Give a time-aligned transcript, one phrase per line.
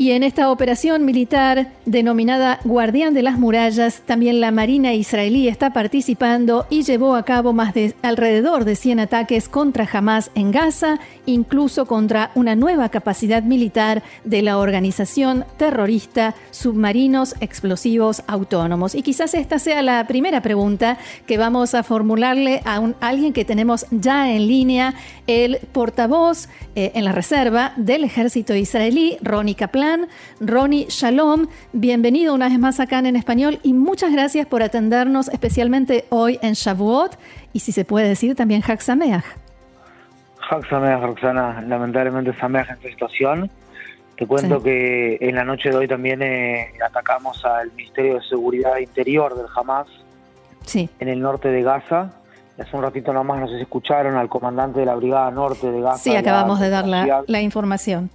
[0.00, 5.72] Y en esta operación militar denominada Guardián de las Murallas, también la Marina israelí está
[5.72, 11.00] participando y llevó a cabo más de alrededor de 100 ataques contra Hamas en Gaza,
[11.26, 18.94] incluso contra una nueva capacidad militar de la organización terrorista Submarinos Explosivos Autónomos.
[18.94, 23.44] Y quizás esta sea la primera pregunta que vamos a formularle a, un, alguien que
[23.44, 24.94] tenemos ya en línea,
[25.26, 29.87] el portavoz eh, en la reserva del ejército israelí, Ronnie Kaplan
[30.40, 36.04] Ronnie Shalom, bienvenido una vez más acá en español y muchas gracias por atendernos especialmente
[36.10, 37.18] hoy en Shavuot
[37.52, 39.24] y si se puede decir también Hak Sameach.
[40.68, 43.50] Sameach, Roxana, lamentablemente Sameach en esta situación.
[44.16, 48.78] Te cuento que en la noche de hoy también eh, atacamos al Ministerio de Seguridad
[48.78, 49.86] Interior del Hamas
[50.64, 50.90] sí.
[50.98, 52.12] en el norte de Gaza.
[52.58, 55.80] Hace un ratito nomás, no sé si escucharon, al comandante de la Brigada Norte de
[55.80, 55.98] Gaza.
[55.98, 58.10] Sí, acabamos de dar la, la información.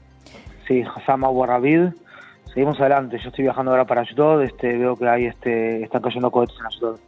[0.68, 1.46] Sí, Hassan Abu
[2.54, 3.18] Seguimos adelante.
[3.18, 4.44] Yo estoy viajando ahora para Ashdod.
[4.44, 7.00] Este, veo que hay, este, están cayendo cohetes en Ashdod.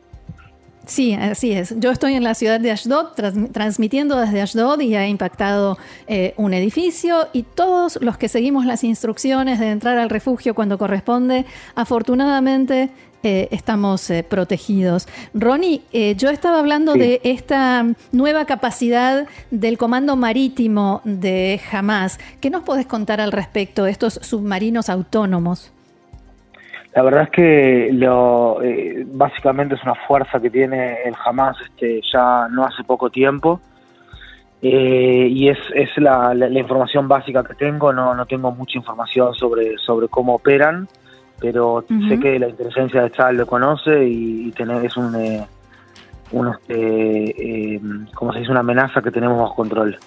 [0.87, 1.73] Sí, así es.
[1.79, 3.13] Yo estoy en la ciudad de Ashdod,
[3.51, 8.83] transmitiendo desde Ashdod y ha impactado eh, un edificio y todos los que seguimos las
[8.83, 12.89] instrucciones de entrar al refugio cuando corresponde, afortunadamente
[13.23, 15.07] eh, estamos eh, protegidos.
[15.33, 15.81] Ronnie,
[16.15, 22.19] yo estaba hablando de esta nueva capacidad del Comando Marítimo de Hamas.
[22.39, 25.71] ¿Qué nos podés contar al respecto de estos submarinos autónomos?
[26.95, 31.99] La verdad es que lo, eh, básicamente es una fuerza que tiene el Hamas este,
[32.11, 33.59] ya no hace poco tiempo.
[34.61, 39.77] Eh, y es, es la, información básica que tengo, no, no tengo mucha información sobre,
[39.77, 40.87] sobre cómo operan,
[41.39, 45.45] pero sé que la inteligencia de Estado lo conoce y, tener, es un, eh,
[46.31, 47.81] un este,
[48.13, 49.97] como se dice, una amenaza que tenemos bajo control.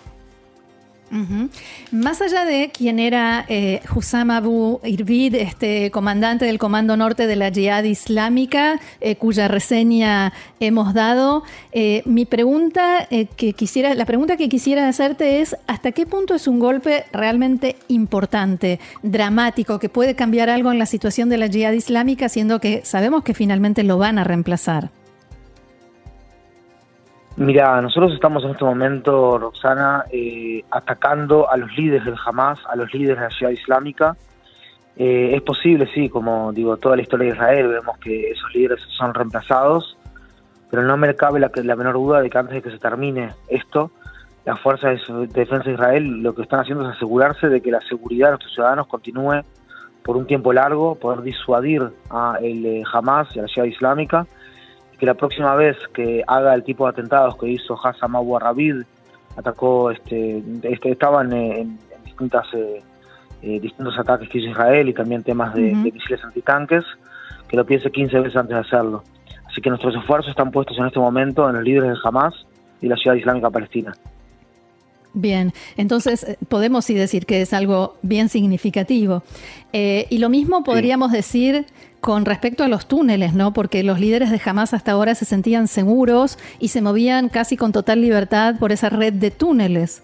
[1.91, 7.37] Más allá de quién era eh, Hussam Abu Irvid, este comandante del Comando Norte de
[7.37, 11.43] la Jihad Islámica, eh, cuya reseña hemos dado,
[11.73, 16.35] eh, mi pregunta eh, que quisiera, la pregunta que quisiera hacerte es ¿hasta qué punto
[16.35, 21.49] es un golpe realmente importante, dramático, que puede cambiar algo en la situación de la
[21.49, 24.91] Jihad Islámica, siendo que sabemos que finalmente lo van a reemplazar?
[27.39, 32.75] Mira, nosotros estamos en este momento, Roxana, eh, atacando a los líderes del Hamas, a
[32.75, 34.17] los líderes de la ciudad islámica.
[34.97, 38.81] Eh, es posible, sí, como digo, toda la historia de Israel, vemos que esos líderes
[38.97, 39.97] son reemplazados,
[40.69, 43.31] pero no me cabe la, la menor duda de que antes de que se termine
[43.47, 43.93] esto,
[44.45, 47.81] las fuerzas de defensa de Israel lo que están haciendo es asegurarse de que la
[47.83, 49.43] seguridad de nuestros ciudadanos continúe
[50.03, 54.27] por un tiempo largo, poder disuadir a el eh, Hamas y a la ciudad islámica
[54.99, 58.83] que la próxima vez que haga el tipo de atentados que hizo Hassan Abu Rabid,
[59.37, 62.83] atacó, este, este estaban en, distintas, eh,
[63.43, 66.85] eh, distintos ataques que hizo Israel y también temas de, misiles antitanques,
[67.47, 69.05] que lo piense 15 veces antes de hacerlo.
[69.47, 72.35] Así que nuestros esfuerzos están puestos en este momento en los líderes de Hamas
[72.81, 73.93] y la ciudad islámica palestina.
[75.15, 79.23] Bien, entonces eh, podemos sí decir que es algo bien significativo.
[79.73, 81.67] y lo mismo podríamos decir
[82.01, 83.53] con respecto a los túneles, ¿no?
[83.53, 87.73] Porque los líderes de Hamas hasta ahora se sentían seguros y se movían casi con
[87.73, 90.03] total libertad por esa red de túneles.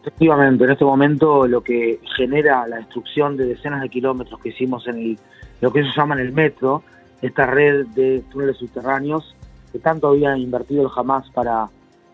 [0.00, 4.86] Efectivamente, en este momento lo que genera la destrucción de decenas de kilómetros que hicimos
[4.88, 5.18] en el,
[5.60, 6.82] lo que ellos llaman el metro,
[7.20, 9.36] esta red de túneles subterráneos
[9.70, 11.68] que tanto había invertido el Hamas para,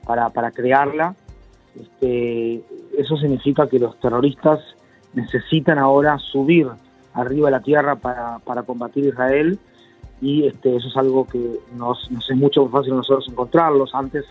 [0.07, 1.15] para, para crearla,
[1.79, 2.63] este,
[2.97, 4.61] eso significa que los terroristas
[5.13, 6.69] necesitan ahora subir
[7.15, 9.59] arriba de la tierra para, para combatir Israel
[10.21, 13.95] y este, eso es algo que nos, nos es mucho más fácil nosotros encontrarlos.
[13.95, 14.25] Antes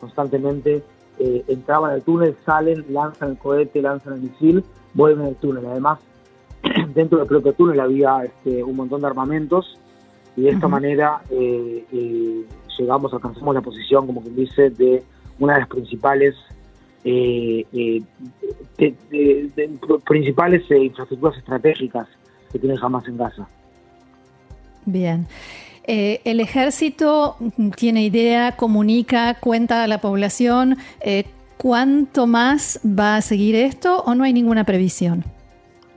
[0.00, 0.82] constantemente
[1.18, 4.64] eh, entraban al túnel, salen, lanzan el cohete, lanzan el misil,
[4.94, 5.66] vuelven al túnel.
[5.66, 6.00] Además,
[6.94, 9.78] dentro del propio túnel había este, un montón de armamentos
[10.36, 12.44] y de esta manera eh, eh,
[12.78, 15.02] llegamos, alcanzamos la posición, como quien dice, de
[15.38, 16.34] una de las principales
[17.04, 18.02] eh, de,
[20.04, 22.08] principales infraestructuras estratégicas
[22.52, 23.48] que tiene jamás en Gaza.
[24.84, 25.26] Bien.
[25.84, 27.36] Eh, ¿El ejército
[27.76, 31.24] tiene idea, comunica, cuenta a la población eh,
[31.56, 35.24] cuánto más va a seguir esto o no hay ninguna previsión?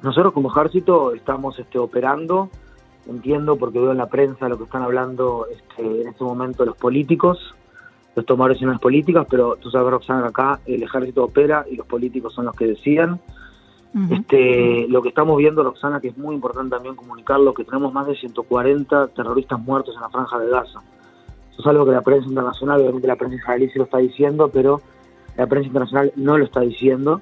[0.01, 2.49] Nosotros como ejército estamos este, operando,
[3.07, 6.77] entiendo porque veo en la prensa lo que están hablando este, en este momento los
[6.77, 7.37] políticos,
[8.15, 12.33] los tomadores decisiones políticas, pero tú sabes, Roxana, acá el ejército opera y los políticos
[12.33, 13.19] son los que deciden.
[14.09, 18.07] este, lo que estamos viendo, Roxana, que es muy importante también comunicarlo, que tenemos más
[18.07, 20.81] de 140 terroristas muertos en la franja de Gaza.
[21.51, 24.49] Eso es algo que la prensa internacional, obviamente la prensa israelí se lo está diciendo,
[24.49, 24.81] pero
[25.37, 27.21] la prensa internacional no lo está diciendo.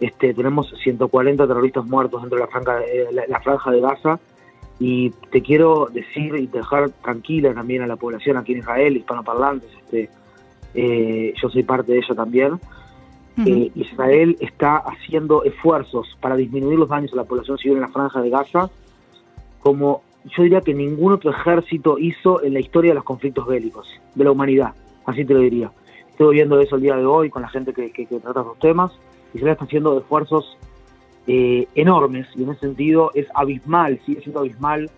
[0.00, 4.20] Este, tenemos 140 terroristas muertos dentro de la franja, de, la, franja de Gaza
[4.80, 9.70] y te quiero decir y dejar tranquila también a la población aquí en Israel, hispanoparlantes,
[9.84, 10.08] este,
[10.74, 12.58] eh, yo soy parte de ello también,
[13.46, 17.88] eh, Israel está haciendo esfuerzos para disminuir los daños a la población civil en la
[17.88, 18.70] franja de Gaza,
[19.60, 23.86] como yo diría que ningún otro ejército hizo en la historia de los conflictos bélicos,
[24.14, 24.74] de la humanidad,
[25.06, 25.70] así te lo diría.
[26.10, 28.92] Estoy viendo eso el día de hoy con la gente que, que, trata los temas.
[29.32, 30.58] Israel está haciendo esfuerzos
[31.26, 34.90] eh, enormes y en ese sentido es abismal, sigue siendo abismal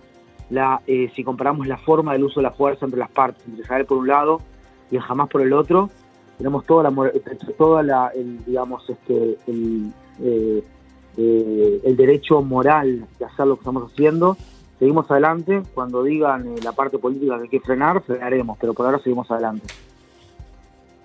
[0.50, 3.62] la, eh, si comparamos la forma del uso de la fuerza entre las partes, entre
[3.62, 4.40] Israel por un lado
[4.90, 5.90] y Hamas por el otro.
[6.38, 7.12] Tenemos toda la,
[7.56, 9.92] toda la el, digamos, este, el,
[11.16, 14.36] eh, el derecho moral de hacer lo que estamos haciendo.
[14.78, 15.62] Seguimos adelante.
[15.74, 19.66] Cuando digan la parte política que hay que frenar, frenaremos, pero por ahora seguimos adelante.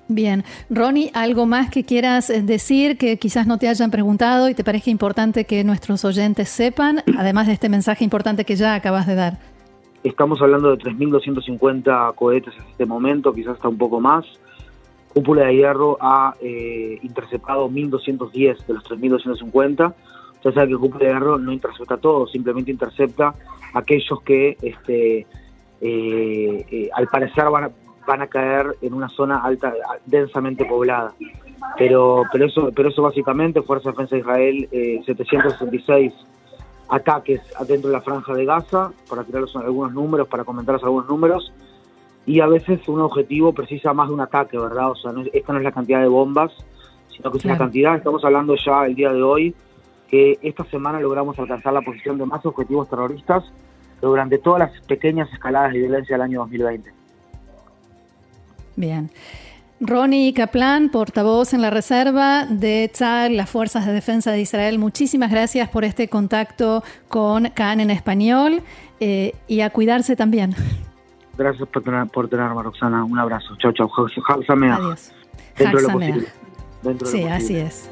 [0.10, 4.54] Bien, Ronnie, ¿algo más que quieras eh, decir que quizás no te hayan preguntado y
[4.54, 9.06] te parezca importante que nuestros oyentes sepan, además de este mensaje importante que ya acabas
[9.06, 9.38] de dar?
[10.06, 14.26] Estamos hablando de 3.250 cohetes en este momento, quizás hasta un poco más.
[15.14, 19.94] Cúpula de Hierro ha eh, interceptado 1.210 de los 3.250.
[20.46, 23.36] Ya sabe que Cúpula de Hierro no intercepta todo, simplemente intercepta
[23.74, 25.28] aquellos que este,
[25.82, 27.72] eh, al parecer van a
[28.08, 29.74] van a caer en una zona alta,
[30.06, 31.14] densamente poblada.
[31.78, 34.70] Pero, pero eso, pero eso básicamente, Fuerza de Defensa de Israel,
[35.06, 36.16] 766 eh,
[36.90, 41.54] ataques dentro de la franja de Gaza, para tirarlos algunos números, para comentaros algunos números,
[42.26, 44.92] y a veces un objetivo precisa más de un ataque, ¿verdad?
[44.92, 46.52] O sea, no, esta no es la cantidad de bombas,
[47.10, 49.54] sino que es una cantidad, estamos hablando ya el día de hoy,
[50.08, 53.44] que esta semana logramos alcanzar la posición de más objetivos terroristas
[54.02, 57.07] durante todas las pequeñas escaladas de violencia del año 2020.
[58.78, 59.12] Bien.
[59.80, 65.30] Ronnie Kaplan, portavoz en la reserva de Tzal, las Fuerzas de Defensa de Israel, muchísimas
[65.30, 68.62] gracias por este contacto con CAN en español
[69.00, 70.56] eh, y a cuidarse también.
[71.38, 73.04] Gracias por, tener, por tenerme, Roxana.
[73.04, 73.56] Un abrazo.
[73.58, 73.90] Chao, chao.
[74.74, 75.12] Adiós.
[75.58, 77.90] Dentro de lo sí, así es.